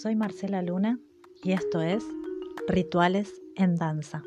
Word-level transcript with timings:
Soy 0.00 0.14
Marcela 0.14 0.62
Luna 0.62 1.00
y 1.42 1.50
esto 1.50 1.82
es 1.82 2.04
Rituales 2.68 3.42
en 3.56 3.74
Danza. 3.74 4.22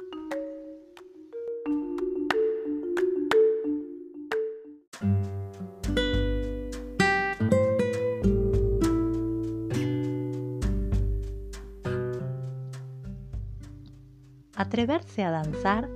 Atreverse 14.57 15.23
a 15.23 15.31
danzar 15.31 15.89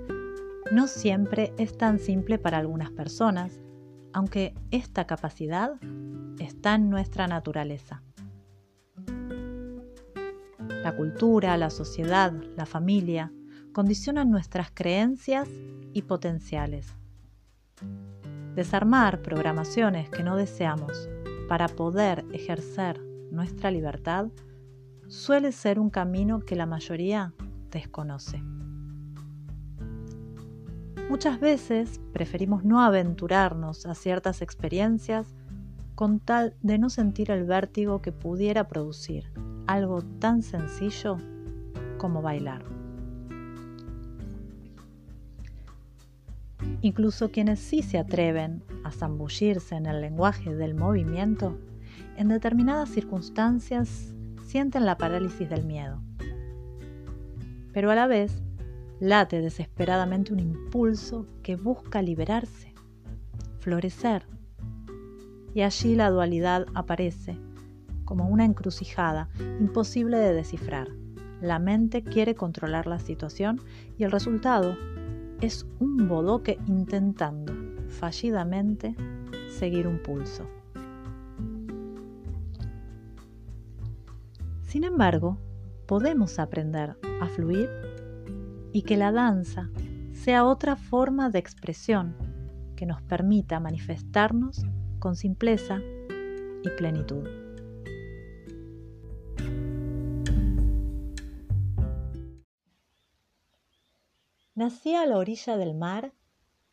no 0.71 0.87
siempre 0.87 1.53
es 1.57 1.77
tan 1.77 1.99
simple 1.99 2.39
para 2.39 2.59
algunas 2.59 2.91
personas, 2.91 3.59
aunque 4.13 4.53
esta 4.71 5.05
capacidad 5.05 5.73
está 6.39 6.75
en 6.75 6.89
nuestra 6.89 7.27
naturaleza. 7.27 8.01
La 10.85 10.95
cultura, 10.95 11.57
la 11.57 11.71
sociedad, 11.71 12.31
la 12.55 12.67
familia 12.67 13.33
condicionan 13.73 14.29
nuestras 14.29 14.69
creencias 14.71 15.49
y 15.93 16.03
potenciales. 16.03 16.93
Desarmar 18.53 19.23
programaciones 19.23 20.11
que 20.11 20.21
no 20.21 20.35
deseamos 20.35 21.09
para 21.49 21.69
poder 21.69 22.23
ejercer 22.31 23.01
nuestra 23.31 23.71
libertad 23.71 24.27
suele 25.07 25.53
ser 25.53 25.79
un 25.79 25.89
camino 25.89 26.41
que 26.41 26.55
la 26.55 26.67
mayoría 26.67 27.33
desconoce. 27.71 28.43
Muchas 31.09 31.39
veces 31.39 31.99
preferimos 32.13 32.63
no 32.63 32.79
aventurarnos 32.79 33.87
a 33.87 33.95
ciertas 33.95 34.43
experiencias 34.43 35.33
con 35.95 36.19
tal 36.19 36.55
de 36.61 36.77
no 36.77 36.89
sentir 36.89 37.31
el 37.31 37.45
vértigo 37.45 38.01
que 38.01 38.11
pudiera 38.11 38.67
producir 38.67 39.31
algo 39.65 40.01
tan 40.19 40.43
sencillo 40.43 41.17
como 41.97 42.21
bailar. 42.21 42.63
Incluso 46.81 47.31
quienes 47.31 47.59
sí 47.59 47.81
se 47.81 47.97
atreven 47.97 48.63
a 48.83 48.91
zambullirse 48.91 49.75
en 49.75 49.85
el 49.85 50.01
lenguaje 50.01 50.53
del 50.53 50.75
movimiento, 50.75 51.57
en 52.17 52.27
determinadas 52.27 52.89
circunstancias 52.89 54.13
sienten 54.43 54.85
la 54.85 54.97
parálisis 54.97 55.49
del 55.49 55.65
miedo. 55.65 56.01
Pero 57.73 57.91
a 57.91 57.95
la 57.95 58.07
vez 58.07 58.41
late 58.99 59.41
desesperadamente 59.41 60.31
un 60.31 60.39
impulso 60.39 61.25
que 61.41 61.55
busca 61.55 62.01
liberarse, 62.01 62.73
florecer. 63.59 64.27
Y 65.55 65.61
allí 65.61 65.95
la 65.95 66.09
dualidad 66.09 66.65
aparece 66.75 67.39
como 68.03 68.27
una 68.27 68.43
encrucijada 68.43 69.29
imposible 69.61 70.17
de 70.17 70.33
descifrar. 70.33 70.89
La 71.39 71.59
mente 71.59 72.03
quiere 72.03 72.35
controlar 72.35 72.87
la 72.87 72.99
situación 72.99 73.61
y 73.97 74.03
el 74.03 74.11
resultado 74.11 74.75
es 75.39 75.65
un 75.79 76.09
bodoque 76.09 76.59
intentando 76.67 77.53
fallidamente 77.87 78.97
seguir 79.47 79.87
un 79.87 80.03
pulso. 80.03 80.45
Sin 84.63 84.83
embargo, 84.83 85.37
podemos 85.87 86.37
aprender 86.37 86.97
a 87.21 87.27
fluir 87.27 87.69
y 88.73 88.81
que 88.81 88.97
la 88.97 89.13
danza 89.13 89.69
sea 90.11 90.43
otra 90.43 90.75
forma 90.75 91.29
de 91.29 91.39
expresión 91.39 92.13
que 92.75 92.85
nos 92.85 93.01
permita 93.03 93.61
manifestarnos 93.61 94.65
con 95.05 95.15
simpleza 95.15 95.81
y 96.63 96.69
plenitud. 96.79 97.29
Nací 104.55 104.95
a 104.95 105.05
la 105.05 105.19
orilla 105.19 105.57
del 105.57 105.75
mar 105.75 106.11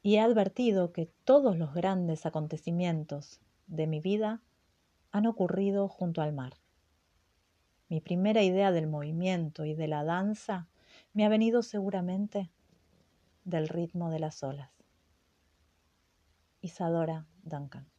y 0.03 0.15
he 0.15 0.21
advertido 0.21 0.95
que 0.95 1.13
todos 1.25 1.59
los 1.59 1.75
grandes 1.75 2.25
acontecimientos 2.25 3.43
de 3.67 3.87
mi 3.87 4.01
vida 4.01 4.41
han 5.11 5.27
ocurrido 5.27 5.89
junto 5.89 6.23
al 6.23 6.33
mar. 6.33 6.55
Mi 7.91 8.01
primera 8.01 8.43
idea 8.43 8.73
del 8.73 8.87
movimiento 8.87 9.67
y 9.67 9.75
de 9.75 9.89
la 9.89 10.05
danza 10.05 10.69
me 11.13 11.27
ha 11.27 11.29
venido 11.29 11.63
seguramente 11.63 12.51
del 13.45 13.69
ritmo 13.69 14.09
de 14.09 14.21
las 14.21 14.43
olas. 14.43 14.71
Isadora 16.63 17.27
Duncan. 17.43 17.92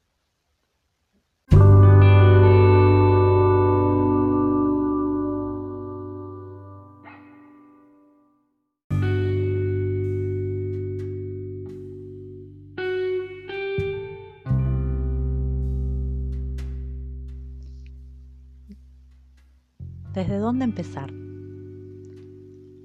¿Desde 20.13 20.37
dónde 20.37 20.65
empezar? 20.65 21.11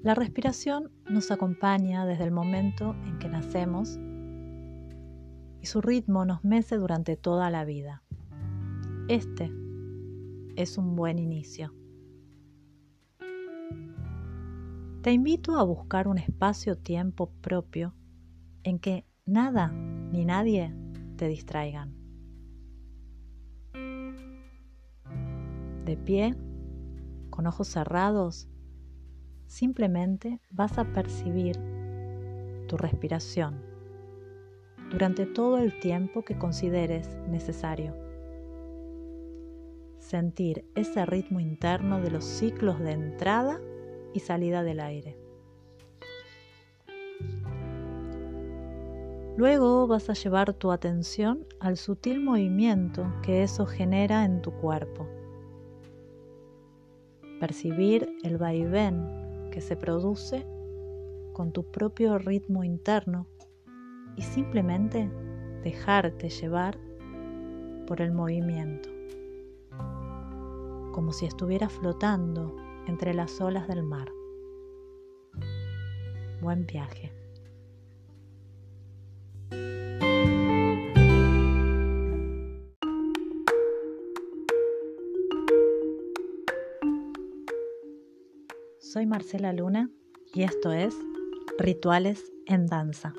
La 0.01 0.15
respiración 0.15 0.89
nos 1.07 1.29
acompaña 1.29 2.07
desde 2.07 2.23
el 2.23 2.31
momento 2.31 2.95
en 3.05 3.19
que 3.19 3.29
nacemos 3.29 3.99
y 5.61 5.67
su 5.67 5.79
ritmo 5.79 6.25
nos 6.25 6.43
mece 6.43 6.77
durante 6.77 7.17
toda 7.17 7.51
la 7.51 7.65
vida. 7.65 8.01
Este 9.09 9.53
es 10.55 10.79
un 10.79 10.95
buen 10.95 11.19
inicio. 11.19 11.71
Te 15.03 15.11
invito 15.11 15.59
a 15.59 15.63
buscar 15.63 16.07
un 16.07 16.17
espacio-tiempo 16.17 17.29
propio 17.41 17.93
en 18.63 18.79
que 18.79 19.05
nada 19.27 19.67
ni 19.67 20.25
nadie 20.25 20.73
te 21.15 21.27
distraigan. 21.27 21.93
De 25.85 25.95
pie, 25.95 26.35
con 27.29 27.47
ojos 27.47 27.67
cerrados, 27.67 28.47
simplemente 29.47 30.41
vas 30.51 30.77
a 30.77 30.85
percibir 30.85 31.59
tu 32.67 32.77
respiración 32.77 33.61
durante 34.91 35.25
todo 35.25 35.57
el 35.57 35.79
tiempo 35.79 36.23
que 36.23 36.37
consideres 36.37 37.17
necesario. 37.27 37.95
Sentir 39.97 40.65
ese 40.75 41.05
ritmo 41.05 41.39
interno 41.39 41.99
de 42.01 42.11
los 42.11 42.23
ciclos 42.23 42.79
de 42.79 42.91
entrada 42.91 43.59
y 44.13 44.19
salida 44.21 44.63
del 44.63 44.79
aire. 44.79 45.17
Luego 49.37 49.87
vas 49.87 50.09
a 50.09 50.13
llevar 50.13 50.53
tu 50.53 50.71
atención 50.71 51.45
al 51.59 51.77
sutil 51.77 52.21
movimiento 52.21 53.11
que 53.21 53.43
eso 53.43 53.65
genera 53.65 54.25
en 54.25 54.41
tu 54.41 54.51
cuerpo 54.51 55.07
percibir 57.39 58.07
el 58.23 58.37
vaivén 58.37 59.49
que 59.51 59.61
se 59.61 59.75
produce 59.75 60.45
con 61.33 61.51
tu 61.51 61.63
propio 61.71 62.17
ritmo 62.17 62.63
interno 62.63 63.27
y 64.15 64.21
simplemente 64.21 65.09
dejarte 65.63 66.29
llevar 66.29 66.77
por 67.87 68.01
el 68.01 68.11
movimiento, 68.11 68.89
como 70.93 71.11
si 71.13 71.25
estuvieras 71.25 71.71
flotando 71.71 72.55
entre 72.87 73.13
las 73.13 73.39
olas 73.41 73.67
del 73.67 73.83
mar. 73.83 74.11
Buen 76.41 76.65
viaje. 76.65 77.11
Soy 88.99 89.05
Marcela 89.05 89.53
Luna 89.53 89.89
y 90.33 90.43
esto 90.43 90.73
es 90.73 90.93
Rituales 91.57 92.33
en 92.47 92.67
Danza. 92.67 93.13